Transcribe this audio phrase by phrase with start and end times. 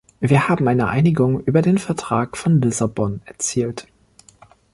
[0.19, 3.85] Wir haben eine Einigung über den Vertrag von Lissabon erzielt.